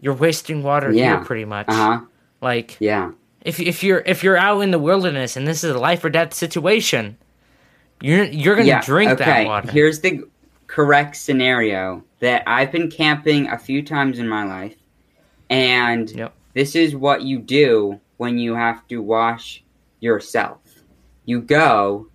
[0.00, 1.16] You're wasting water Yeah.
[1.16, 1.66] here pretty much.
[1.68, 2.00] Uh-huh.
[2.44, 3.12] Like Yeah.
[3.42, 6.10] if if you're if you're out in the wilderness and this is a life or
[6.10, 7.16] death situation,
[8.02, 9.72] you're you're gonna drink that water.
[9.72, 10.22] Here's the
[10.66, 14.76] correct scenario that I've been camping a few times in my life,
[15.48, 16.32] and Yep.
[16.52, 19.64] this is what you do when you have to wash
[20.00, 20.58] yourself.
[21.24, 22.08] You go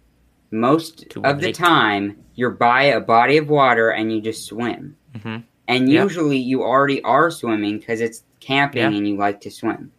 [0.52, 2.18] most To of the time.
[2.36, 4.96] You're by a body of water and you just swim.
[5.16, 5.44] Mhm.
[5.68, 6.04] And Yeah.
[6.04, 8.98] usually you already are swimming because it's camping Yeah.
[8.98, 9.92] and you like to swim.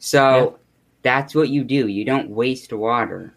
[0.00, 0.56] So Yeah.
[1.02, 1.86] that's what you do.
[1.86, 3.32] You don't waste water.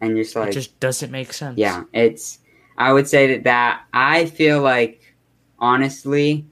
[0.00, 1.58] And just like it just doesn't make sense.
[1.58, 2.38] yeah, it's.
[2.76, 5.14] I would say that that I feel like,
[5.58, 6.44] honestly,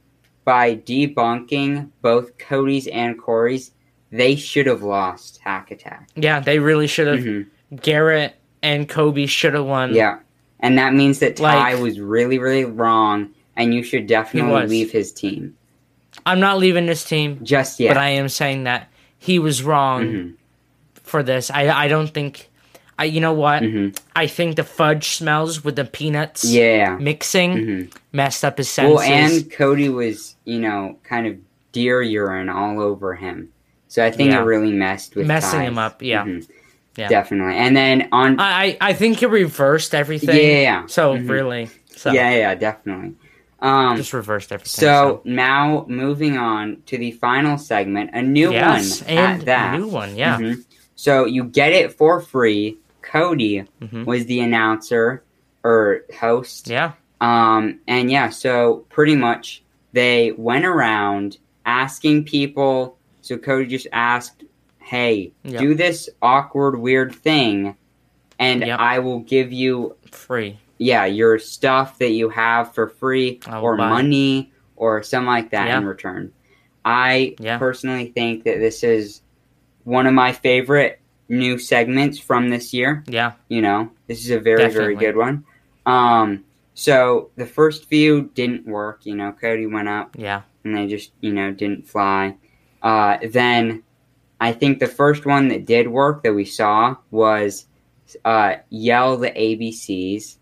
[0.45, 3.73] by debunking both Cody's and Cory's,
[4.11, 6.09] they should have lost Hack Attack.
[6.17, 7.19] Yeah, they really should have.
[7.21, 7.47] Mhm.
[7.83, 9.95] Garrett and Coby should have won.
[9.95, 10.19] Yeah,
[10.61, 14.91] and that means that Ty Like- was really, really wrong, and you should definitely leave
[14.93, 15.55] his team
[16.27, 17.89] I'm not leaving this team, just yet.
[17.89, 18.89] but I am saying that
[19.23, 20.33] he was wrong Mhm,
[21.05, 21.51] for this.
[21.51, 22.49] I I don't think.
[22.99, 23.63] I you know what?
[23.63, 23.97] mhm.
[24.15, 26.97] I think the fudge smells with the peanuts Yeah.
[27.01, 27.93] mixing mhm.
[28.13, 28.95] messed up his senses.
[28.97, 31.37] Well, and Cody was, you know, kind of
[31.73, 33.49] deer urine all over him.
[33.89, 34.41] So I think Yeah.
[34.43, 35.69] it really messed with Messing Ty's.
[35.69, 36.25] him up, yeah.
[36.25, 36.47] Mhm.
[36.97, 37.09] Yeah.
[37.09, 37.57] Definitely.
[37.57, 40.37] And then on I, I think it reversed everything.
[40.63, 40.85] Yeah.
[40.87, 41.29] So Mhm.
[41.31, 43.15] really, so Yeah, yeah, definitely.
[43.63, 44.69] Um, just reversed everything.
[44.69, 49.75] so now moving on to the final segment, a new yes, one and at that.
[49.75, 50.17] a new one.
[50.17, 50.39] Yeah.
[50.39, 50.65] Mhm.
[50.97, 52.77] So you get it for free.
[53.03, 54.05] Cody Mhm.
[54.05, 55.23] was the announcer
[55.65, 56.69] or host.
[56.69, 56.93] Yeah.
[57.21, 62.97] Um, and yeah, so pretty much they went around asking people.
[63.21, 64.43] So Cody just asked,
[64.79, 65.61] "Hey, Yeah.
[65.61, 67.77] do this awkward, weird thing,
[68.41, 68.81] and Yep.
[68.81, 70.59] I will give you Free.
[70.79, 75.79] Yeah, your stuff that you have for free or money or something like that Yeah.
[75.79, 76.33] in return.
[76.85, 77.59] I Yeah.
[77.59, 79.23] personally think that this is
[79.85, 83.05] one of my favorite new segments from this year.
[83.07, 83.33] Yeah.
[83.49, 85.45] You know, this is a very, very good one.
[85.87, 89.01] Um, so the first few didn't work.
[89.05, 90.43] You know, Cody went up Yeah.
[90.65, 92.37] and they just, you know, didn't fly.
[92.83, 93.83] Uh, then
[94.41, 97.67] I think the first one that did work that we saw was
[98.25, 100.37] uh, yell the ABCs.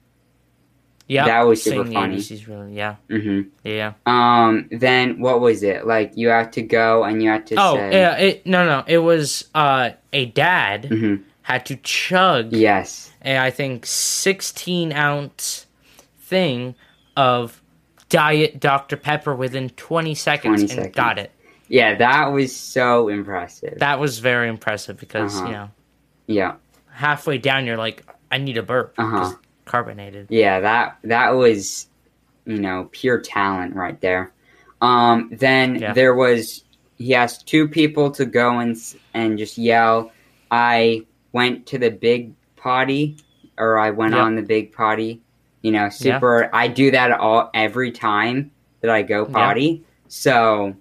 [1.10, 1.24] Yeah.
[1.26, 2.16] That was super funny.
[2.18, 2.72] ABCs really.
[2.74, 2.94] Yeah.
[3.08, 3.48] Mm-hmm.
[3.64, 3.94] Yeah.
[4.06, 4.68] Um.
[4.70, 6.12] Then what was it like?
[6.14, 7.90] You had to go and you had to Oh, say.
[7.92, 8.16] yeah.
[8.16, 8.84] It, no, no.
[8.86, 13.10] It was uh, a dad hmm had to chug Yes.
[13.24, 15.66] a I think 16 ounce
[16.20, 16.76] thing
[17.16, 17.60] of
[18.08, 20.94] diet Dr Pepper within 20 seconds 20 and seconds.
[20.94, 21.32] got it.
[21.68, 23.78] Yeah, that was so impressive.
[23.78, 25.46] That was very impressive because Uh-huh.
[25.46, 25.70] you know
[26.28, 26.54] yeah.
[26.92, 28.94] halfway down you're like I need a burp.
[28.96, 29.18] Uh-huh.
[29.18, 29.36] 'cause
[29.70, 30.26] Carbonated.
[30.30, 30.60] Yeah.
[30.60, 31.88] That that was,
[32.44, 34.32] you know, pure talent right there.
[34.80, 35.30] Um.
[35.32, 35.92] Then Yeah.
[35.92, 36.64] there was
[36.98, 38.76] he asked two people to go and
[39.14, 40.12] and just yell.
[40.50, 43.16] I went to the big potty,
[43.58, 44.22] or I went Yeah.
[44.22, 45.20] on the big potty.
[45.62, 46.50] You know, super.
[46.52, 49.32] I do that all every time that I go Yeah.
[49.34, 49.84] potty.
[50.08, 50.74] So.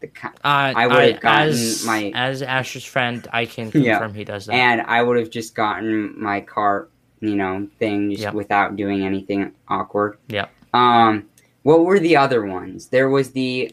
[0.00, 3.98] The, Uh, I would've gotten as, my- as Asher's friend, I can Yeah.
[3.98, 4.52] confirm he does that.
[4.54, 8.34] and I would have just gotten my cart, you know, thing just Yep.
[8.34, 10.18] without doing anything awkward.
[10.28, 10.50] Yep.
[10.74, 11.24] Um,
[11.62, 12.88] what were the other ones?
[12.88, 13.72] There was the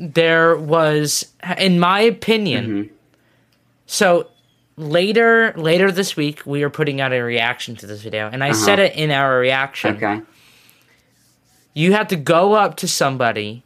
[0.00, 2.88] there was, in my opinion, Mhm.
[3.86, 4.28] so
[4.76, 8.50] later later this week we are putting out a reaction to this video, and I
[8.50, 8.64] Uh-huh.
[8.64, 9.96] said it in our reaction.
[9.96, 10.20] Okay.
[11.74, 13.64] You have to go up to somebody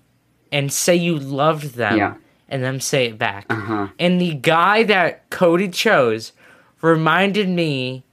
[0.51, 2.15] and say you loved them, Yeah.
[2.49, 3.45] and then say it back.
[3.51, 3.87] Uh huh.
[3.99, 6.33] And the guy that Cody chose
[6.81, 8.05] reminded me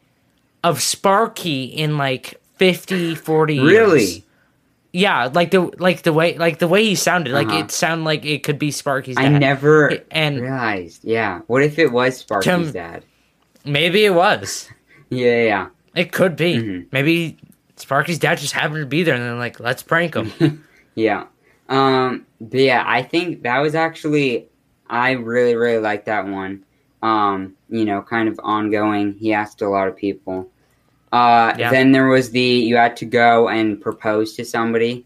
[0.63, 3.65] of Sparky in like 50, 40 years.
[3.67, 4.25] Really?
[4.91, 7.59] Yeah, like the like the way like the way he sounded, like Uh-huh.
[7.59, 9.39] it sounded like it could be Sparky's I dad.
[9.39, 11.05] never and realized.
[11.05, 11.41] Yeah.
[11.45, 13.05] What if it was Sparky's Tim- dad?
[13.65, 14.69] maybe it was.
[15.11, 15.67] Yeah, yeah.
[15.95, 16.53] It could be.
[16.55, 16.85] Mhm.
[16.91, 17.35] Maybe
[17.77, 20.63] Sparky's dad just happened to be there and then like, let's prank him.
[20.95, 21.25] Yeah.
[21.67, 24.47] Um, but yeah, I think that was actually
[24.89, 26.63] I really, really like that one.
[27.01, 29.13] Um, you know, kind of ongoing.
[29.13, 30.49] He asked a lot of people.
[31.11, 31.71] Uh Yeah.
[31.71, 35.05] then there was the you had to go and propose to somebody.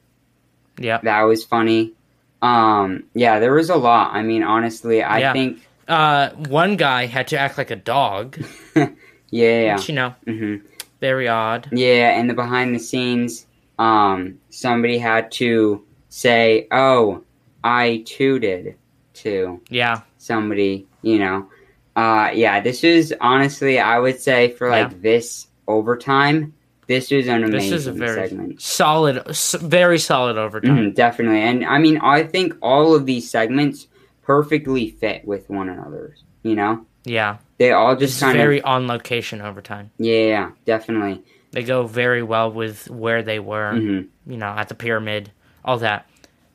[0.79, 0.99] yeah.
[1.03, 1.93] That was funny.
[2.41, 4.13] Um, yeah, there was a lot.
[4.13, 5.33] I mean, honestly, I Yeah.
[5.33, 8.37] think Uh one guy had to act like a dog.
[8.75, 8.91] yeah,
[9.31, 9.75] yeah.
[9.75, 10.55] Which, you know, hmm
[10.99, 11.67] very odd.
[11.71, 13.45] Yeah, and the behind the scenes,
[13.77, 17.23] um, somebody had to say, "Oh,
[17.63, 18.75] I tooted
[19.23, 20.01] to Yeah.
[20.17, 21.47] somebody," you know.
[21.95, 24.97] Uh, yeah, this is honestly, I would say for like Yeah.
[25.01, 26.53] this overtime,
[26.87, 28.61] this was an amazing This is a very segment.
[28.61, 30.77] solid s- very solid overtime.
[30.91, 33.87] Mhm, definitely, and I mean, I think all of these segments
[34.23, 36.15] perfectly fit with one another.
[36.43, 37.37] You know, Yeah.
[37.57, 39.91] they all just kind very of on location overtime.
[39.97, 41.21] yeah, yeah, definitely.
[41.51, 45.31] They go very well with where they were, hmm you know, at the pyramid,
[45.63, 46.07] all that.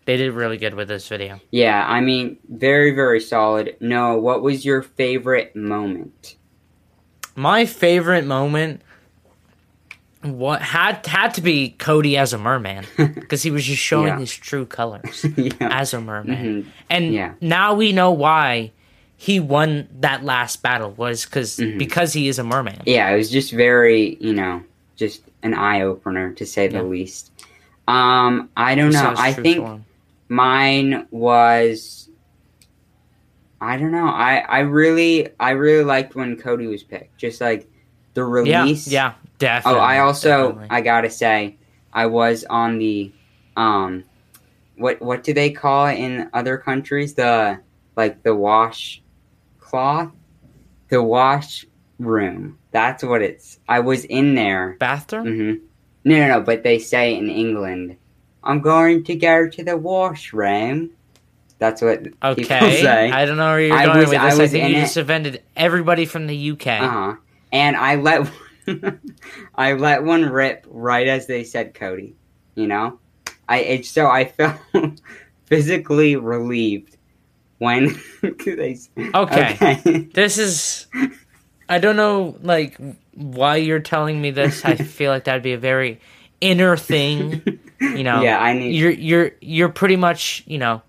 [0.09, 1.39] They did really good with this video.
[1.51, 3.77] Yeah, I mean, very, very solid.
[3.79, 6.37] No, what was your favorite moment?
[7.37, 8.81] My favorite moment
[10.23, 14.19] what had had to be Cody as a merman because he was just showing Yeah.
[14.19, 15.51] his true colors yeah.
[15.61, 16.65] as a merman.
[16.65, 16.67] Mhm.
[16.89, 17.35] And Yeah.
[17.43, 18.73] now we know why
[19.15, 21.77] he won that last battle was because Mhm.
[21.79, 22.79] because he is a merman.
[22.87, 24.63] Yeah, it was just very, you know,
[24.97, 27.31] just an eye opener to say the least.
[27.87, 29.13] Um, I don't know.
[29.19, 29.83] I think.
[30.29, 32.11] Mine was
[33.61, 34.07] I don't know.
[34.07, 37.19] I I really I really liked when Cody was picked.
[37.19, 37.69] Just like
[38.15, 38.89] the release.
[38.89, 39.81] yeah, Oh, definitely.
[39.81, 40.69] Oh, I also definitely.
[40.71, 41.57] I gotta say,
[41.93, 43.13] I was on the
[43.57, 44.05] um,
[44.77, 47.15] what what do they call it in other countries?
[47.15, 47.61] The
[47.97, 49.03] like the wash
[49.59, 50.13] cloth,
[50.89, 51.67] the wash
[51.99, 52.59] room.
[52.71, 53.59] That's what it's.
[53.69, 54.77] I was in there.
[54.79, 55.27] bathroom.
[55.27, 55.65] mm-hmm.
[56.05, 56.41] No, no, no.
[56.41, 57.97] But they say in England,
[58.49, 60.91] I'm going to go to the washroom.
[61.59, 63.11] That's what people Okay, say.
[63.11, 64.39] I don't know where you're I going was- with I this.
[64.39, 64.81] I, was think in you it.
[64.81, 66.67] just offended everybody from the UK.
[66.67, 67.15] Uh huh.
[67.53, 68.31] And I let
[69.55, 72.15] I let one rip right as they said Cody.
[72.55, 72.99] You know,
[73.49, 74.57] I so I felt
[75.47, 76.97] physically relieved
[77.59, 78.79] when they.
[79.15, 79.53] Okay.
[79.55, 80.09] okay.
[80.15, 80.87] This is.
[81.71, 82.79] I don't know, like,
[83.15, 84.65] why you're telling me this.
[84.65, 86.01] I feel like that'd be a very
[86.41, 87.59] inner thing.
[87.81, 88.75] You know, Yeah, I need.
[88.75, 90.83] you're you're you're pretty much you know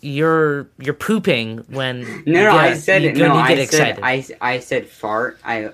[0.00, 3.16] you're you're pooping when no, you no, I said you, it.
[3.16, 3.98] No, you I get said.
[4.02, 5.38] I, I said fart.
[5.44, 5.70] I,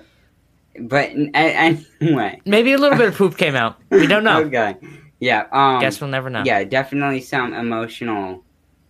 [0.79, 2.41] but anyway.
[2.45, 3.77] Maybe a little bit of poop came out.
[3.91, 4.43] We don't know.
[4.45, 4.75] Okay.
[5.19, 5.45] Yeah.
[5.51, 5.81] Um.
[5.81, 6.43] Guess we'll never know.
[6.45, 8.43] yeah, definitely some emotional,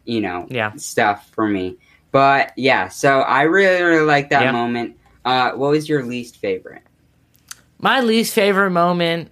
[0.05, 0.73] you know, Yeah.
[0.75, 1.77] stuff for me.
[2.11, 4.51] But yeah, so I really, really like that Yeah.
[4.51, 4.95] moment.
[5.25, 6.83] Uh, what was your least favorite?
[7.79, 9.31] My least favorite moment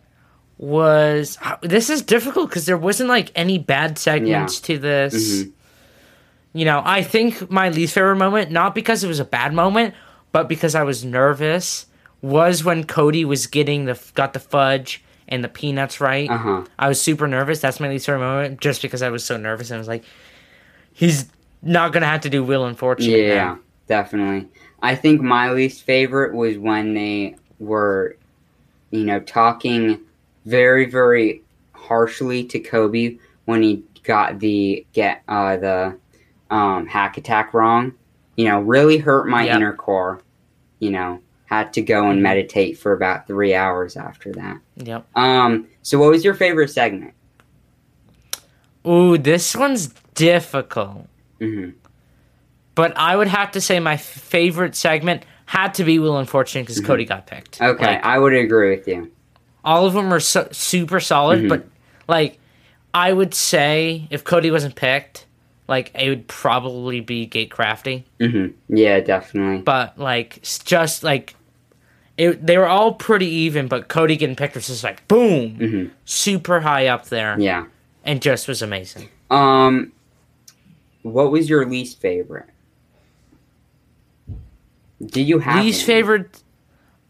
[0.58, 5.44] was this is difficult because there wasn't like any bad segments to this.
[5.44, 5.52] Mhm.
[6.54, 9.94] You know, I think my least favorite moment, not because it was a bad moment,
[10.32, 11.86] but because I was nervous,
[12.22, 16.30] was when Cody was getting the got the fudge and the peanuts right.
[16.30, 16.64] Uh huh.
[16.80, 17.60] I was super nervous.
[17.60, 20.04] That's my least favorite moment, just because I was so nervous and I was like,
[20.94, 21.28] he's
[21.62, 23.16] not gonna have to do Wheel Unfortunate.
[23.16, 23.60] Yeah, now.
[23.88, 24.48] definitely.
[24.82, 28.16] I think my least favorite was when they were,
[28.90, 30.00] you know, talking
[30.52, 31.44] very, very
[31.76, 35.98] harshly to Coby when he got the get uh the
[36.50, 37.94] um hack attack wrong.
[38.38, 39.58] You know, really hurt my Yeah.
[39.58, 40.22] inner core.
[40.80, 42.24] You know, had to go and Mhm.
[42.24, 44.58] meditate for about three hours after that.
[44.78, 45.06] Yep.
[45.16, 47.14] Um, so what was your favorite segment?
[48.88, 51.08] Ooh, this one's difficult.
[51.40, 51.70] hmm
[52.76, 56.80] But I would have to say my favorite segment had to be Wheel Unfortunate because
[56.82, 57.62] Cody got picked.
[57.62, 59.12] Okay, Like, I would agree with you.
[59.68, 61.50] All of them are so, super solid, Mhm.
[61.50, 61.66] but
[62.08, 62.40] like
[62.94, 65.26] I would say if Cody wasn't picked,
[65.68, 68.06] like it would probably be Get Crafty.
[68.22, 69.64] hmm Yeah, definitely.
[69.64, 71.36] But like just like
[72.18, 75.86] it, they were all pretty even, but Cody getting picked was just like boom, hmm
[76.06, 77.66] super high up there, Yeah.
[78.06, 79.10] and just was amazing.
[79.30, 79.92] Um,
[81.02, 82.46] what was your least favorite?
[85.06, 85.86] Do you have Least one?
[85.86, 86.44] favorite.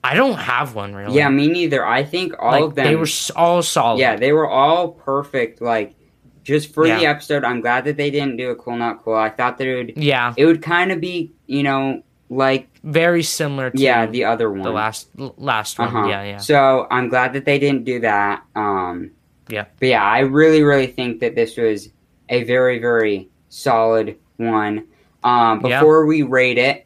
[0.04, 1.16] I don't have one really.
[1.16, 1.86] Yeah, me neither.
[1.86, 2.86] I think all like of them.
[2.86, 4.00] they were all solid.
[4.00, 5.62] yeah, they were all perfect.
[5.62, 5.96] Like
[6.44, 9.16] just for the episode, I'm glad that they didn't do a cool not cool.
[9.16, 13.24] I thought that it would yeah, it would kind of be you know like very
[13.24, 14.62] similar to yeah the other one.
[14.62, 15.88] the last last one.
[15.90, 16.08] Uh-huh.
[16.08, 16.38] Yeah, yeah.
[16.38, 18.44] So I'm glad that they didn't do that.
[18.56, 19.12] Um,
[19.50, 19.66] Yeah.
[19.80, 21.90] But yeah, I really, really think that this was
[22.30, 24.88] a very, very solid one.
[25.24, 25.80] Um, Yeah.
[25.80, 26.86] before we rate it,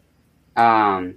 [0.55, 1.15] um,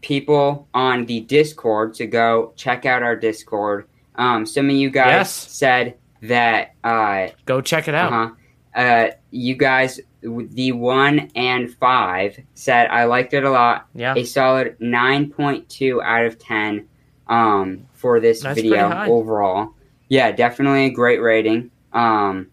[0.00, 3.86] people on the Discord to go check out our Discord.
[4.16, 5.32] Um, some of you guys Yes.
[5.32, 8.12] said that uh, Go check it out.
[8.12, 8.34] uh-huh.
[8.74, 13.86] Uh, you guys, the one and five said I liked it a lot.
[13.94, 14.14] Yeah.
[14.16, 16.86] A solid nine point two out of ten
[17.28, 19.74] um, for this That's video overall.
[20.08, 21.70] Yeah, definitely a great rating.
[21.92, 22.48] Um,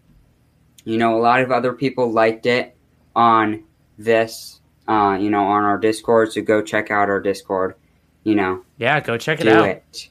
[0.84, 2.76] you know, a lot of other people liked it
[3.14, 3.64] on
[3.98, 4.55] this.
[4.88, 6.32] Uh, you know, on our Discord.
[6.32, 7.74] So go check out our Discord.
[8.24, 9.68] You know, Yeah, go check it do out.
[9.68, 10.08] it.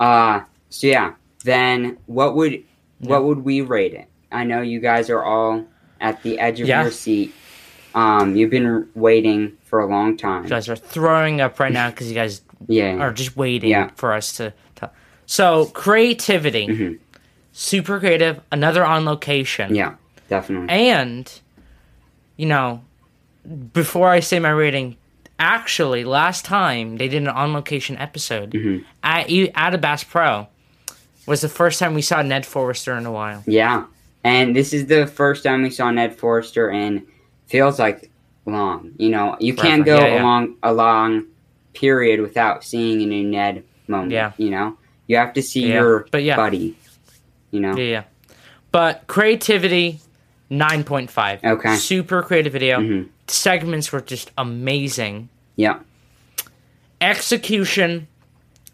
[0.00, 1.12] Uh, so yeah,
[1.44, 2.60] then what would Yeah.
[3.00, 4.06] what would we rate it?
[4.32, 5.64] I know you guys are all
[6.00, 6.82] at the edge of Yeah.
[6.82, 7.34] your seat.
[7.94, 10.42] Um, you've been waiting for a long time.
[10.44, 12.96] You guys are throwing up right now because you guys yeah.
[12.96, 13.90] are just waiting Yeah.
[13.94, 14.52] for us to.
[14.76, 14.90] to
[15.26, 16.98] so creativity, Mhm.
[17.52, 18.40] super creative.
[18.50, 19.74] Another on location.
[19.74, 19.94] Yeah,
[20.28, 20.68] definitely.
[20.70, 21.30] And,
[22.36, 22.82] you know,
[23.72, 24.96] before I say my rating,
[25.38, 28.84] actually, last time they did an on location episode Mhm.
[29.02, 30.48] at, at a Bass Pro
[31.26, 33.42] was the first time we saw Ned Forrester in a while.
[33.46, 33.84] Yeah,
[34.22, 37.06] and this is the first time we saw Ned Forrester in
[37.46, 38.10] feels like
[38.46, 38.92] long.
[38.98, 39.96] You know, you can't go.
[39.98, 40.22] Yeah, yeah.
[40.22, 41.24] along a long
[41.74, 44.12] period without seeing a new Ned moment.
[44.12, 44.32] Yeah.
[44.38, 44.76] you know,
[45.06, 46.36] you have to see Yeah, your but yeah.
[46.36, 46.76] buddy.
[47.50, 48.02] You know, Yeah, yeah.
[48.72, 50.00] But creativity,
[50.50, 51.44] 9.5.
[51.44, 51.76] Okay.
[51.76, 52.78] Super creative video.
[52.80, 53.08] Mhm.
[53.26, 55.28] Segments were just amazing.
[55.56, 55.80] yeah,
[57.00, 58.08] Execution,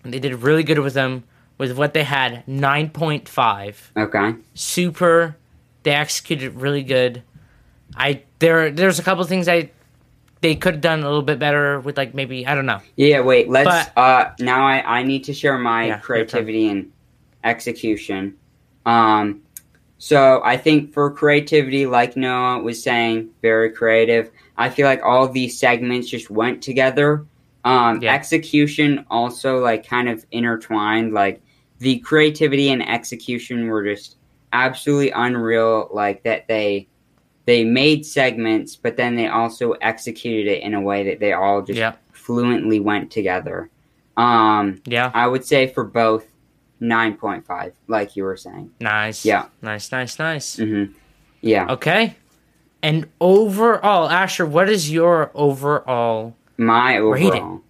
[0.05, 1.25] they did really good with them
[1.59, 3.75] with what they had, 9.5.
[3.97, 5.37] okay, super.
[5.83, 7.23] They executed really good.
[7.97, 9.71] I there there's a couple things I
[10.43, 12.81] they could have done a little bit better with like maybe I don't know.
[12.97, 13.21] yeah.
[13.21, 13.67] Wait, let's.
[13.67, 16.93] But- uh, now I I need to share my Yeah, creativity and
[17.45, 18.37] execution.
[18.87, 19.43] Um,
[20.03, 24.31] so I think for creativity, like Noah was saying, very creative.
[24.57, 27.27] I feel like all these segments just went together.
[27.65, 28.15] Um, Yeah.
[28.15, 31.13] Execution also like kind of intertwined.
[31.13, 31.43] Like
[31.81, 34.17] the creativity and execution were just
[34.55, 35.91] absolutely unreal.
[35.93, 36.89] Like that they
[37.45, 41.61] they made segments, but then they also executed it in a way that they all
[41.61, 41.93] just Yeah.
[42.13, 43.69] fluently went together.
[44.17, 45.11] Um, Yeah.
[45.13, 46.25] I would say for both,
[46.81, 48.71] nine point five, like you were saying.
[48.81, 49.25] Nice.
[49.25, 49.47] Yeah.
[49.63, 50.57] Nice, nice, nice.
[50.57, 50.85] hmm
[51.41, 52.17] Yeah, Okay.
[52.83, 57.29] And overall, Asher, what is your overall my Rating.
[57.29, 57.61] overall.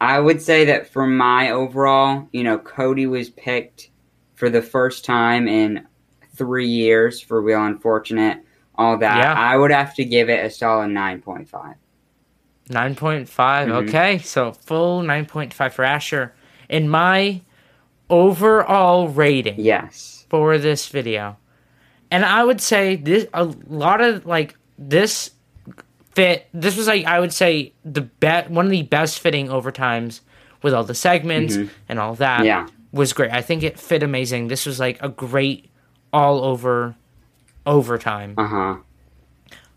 [0.00, 3.90] I would say that for my overall, you know, Cody was picked
[4.36, 5.86] for the first time in
[6.36, 8.38] three years for Wheel Unfortunate,
[8.76, 9.18] all that.
[9.18, 9.34] Yeah.
[9.34, 11.74] I would have to give it a solid nine point five.
[12.70, 13.26] 9.5?
[13.26, 13.88] Mhm.
[13.88, 14.18] Okay.
[14.18, 16.32] So full 9.5 for Asher.
[16.68, 17.40] In my
[18.10, 20.26] overall rating Yes.
[20.28, 21.36] for this video.
[22.10, 25.30] And I would say this a lot of like this
[26.14, 30.20] fit this was like I would say the bet one of the best fitting overtimes
[30.62, 31.70] with all the segments Mhm.
[31.88, 32.66] and all that Yeah.
[32.92, 33.30] was great.
[33.30, 34.48] I think it fit amazing.
[34.48, 35.70] This was like a great
[36.12, 36.96] all over
[37.64, 38.34] overtime.
[38.36, 38.76] Uh huh.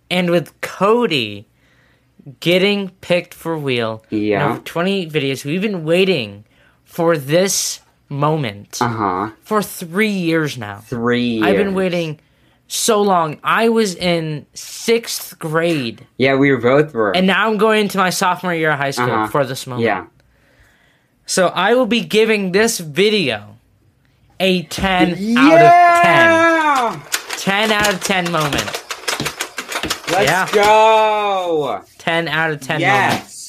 [0.09, 1.47] And with Cody
[2.39, 4.19] getting picked for wheel, Yeah.
[4.19, 6.45] you know, 28 videos, we've been waiting
[6.83, 7.79] for this
[8.13, 9.29] moment Uh huh.
[9.43, 10.77] for three years now.
[10.79, 11.41] Three.
[11.41, 12.19] I've been waiting
[12.67, 13.39] so long.
[13.43, 17.11] I was in sixth grade, Yeah, we were both were.
[17.15, 19.27] and now I'm going into my sophomore year of high school Uh-huh.
[19.27, 19.85] for this moment.
[19.85, 20.05] yeah.
[21.25, 23.57] So I will be giving this video
[24.39, 27.01] a 10 out of 10.
[27.37, 28.65] 10 out of 10 moment.
[30.11, 30.47] Let's Yeah.
[30.51, 31.81] go.
[31.97, 33.42] 10 out of 10 moment yes.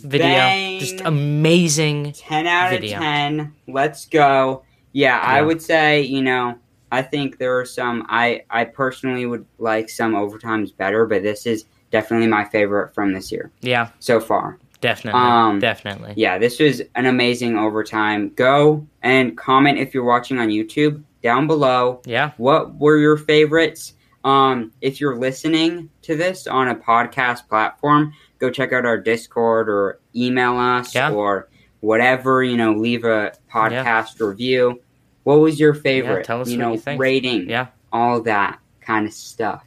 [0.00, 0.26] Video.
[0.28, 0.80] Bang.
[0.80, 2.12] Just amazing.
[2.12, 2.96] 10 out Video.
[2.96, 3.54] of 10.
[3.68, 4.62] Let's go.
[4.92, 6.56] Yeah, I would say, you know,
[6.90, 11.46] I think there are some I I personally would like some overtimes better, but this
[11.46, 14.58] is definitely my favorite from this year Yeah, so far.
[14.80, 15.20] definitely.
[15.20, 16.14] Um, definitely.
[16.16, 18.30] Yeah, this was an amazing overtime.
[18.34, 22.00] Go and comment if you're watching on YouTube down below.
[22.06, 22.32] Yeah.
[22.38, 23.94] What were your favorites?
[24.24, 29.68] Um, if you're listening to this on a podcast platform, go check out our Discord
[29.68, 31.10] or email us Yeah.
[31.10, 31.48] or
[31.80, 34.80] whatever, you know, leave a podcast review.
[35.24, 36.18] What was your favorite?
[36.18, 37.66] Yeah, tell us you know, you rating, Yeah.
[37.92, 39.64] all that kind of stuff.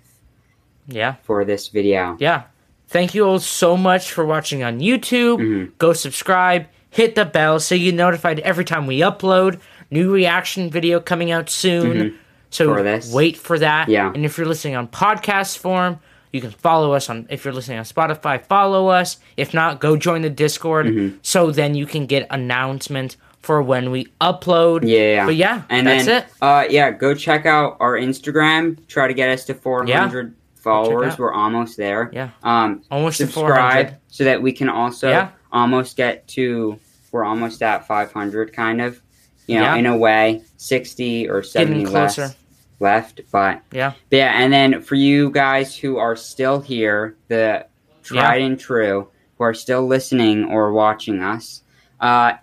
[0.87, 1.15] Yeah.
[1.23, 2.17] for this video.
[2.19, 2.43] Yeah.
[2.89, 5.37] Thank you all so much for watching on YouTube.
[5.37, 5.71] Mhm.
[5.77, 9.59] Go subscribe, hit the bell so you get notified every time we upload.
[9.89, 12.15] New reaction video coming out soon.
[12.49, 12.75] So Mm-hmm.
[12.75, 13.13] For this.
[13.13, 13.87] wait for that.
[13.87, 14.11] Yeah.
[14.13, 15.99] And if you're listening on podcast form,
[16.31, 19.17] you can follow us on if you're listening on Spotify, follow us.
[19.37, 21.17] If not, go join the Discord Mm-hmm.
[21.21, 24.87] so then you can get announcements for when we upload.
[24.87, 25.25] Yeah, yeah.
[25.25, 26.27] But yeah, And that's then, it.
[26.41, 28.77] uh, yeah, go check out our Instagram.
[28.87, 31.17] Try to get us to 400 followers.
[31.17, 32.09] We're almost there.
[32.13, 32.29] Yeah.
[32.43, 33.97] Um, Almost to subscribe 400.
[34.09, 35.29] so that we can also Yeah.
[35.51, 36.79] almost get to.
[37.11, 39.01] We're almost at 500, kind of.
[39.47, 39.75] You know, Yeah.
[39.75, 42.21] in a way, 60 or 70 Getting closer.
[42.21, 42.35] less
[42.81, 43.21] left.
[43.31, 43.93] But Yeah.
[44.09, 47.67] But yeah, and then for you guys who are still here, the
[48.03, 49.07] tried and true,
[49.37, 51.63] who are still listening or watching us,
[51.99, 52.33] uh,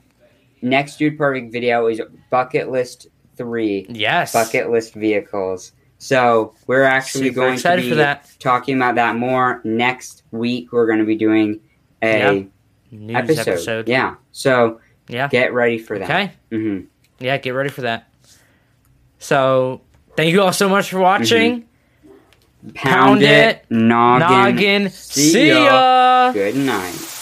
[0.63, 4.33] next Dude Perfect video is bucket list three, Yes.
[4.33, 5.73] bucket list vehicles.
[5.99, 8.31] So we're actually Super going to be for that.
[8.39, 10.73] talking about that more next week.
[10.73, 11.61] We're going to be doing
[12.03, 12.47] a
[12.93, 13.49] News episode.
[13.51, 13.89] episode.
[13.89, 14.15] Yeah.
[14.33, 15.27] So Yeah.
[15.29, 16.05] get ready for that.
[16.09, 16.33] Okay.
[16.53, 16.85] Mm-hmm.
[17.19, 18.09] Yeah, get ready for that.
[19.19, 19.81] So,
[20.19, 21.65] thank you all so much for watching.
[22.75, 24.29] Pound, Pound it, it, noggin.
[24.29, 24.91] Noggin.
[24.91, 25.65] See See ya.
[25.65, 26.33] ya.
[26.33, 27.18] Good night.